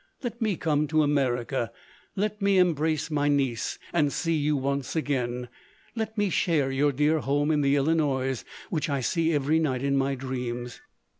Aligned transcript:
Let 0.23 0.41
me 0.41 0.55
come 0.55 0.87
to 0.87 1.03
America— 1.03 1.69
let 2.25 2.41
me 2.41 2.57
embrace 2.57 3.11
my 3.11 3.27
niece, 3.27 3.77
and 3.93 4.11
see 4.11 4.33
you 4.33 4.57
once 4.57 4.95
again— 4.95 5.47
let 5.95 6.17
me 6.17 6.31
share 6.31 6.71
your 6.71 6.91
dear 6.91 7.19
home 7.19 7.51
in 7.51 7.61
the 7.61 7.75
Illinois, 7.75 8.43
which 8.71 8.89
I 8.89 9.01
see 9.01 9.31
every 9.31 9.59
night 9.59 9.83
in 9.83 9.95
my 9.95 10.15
dreams. 10.15 10.81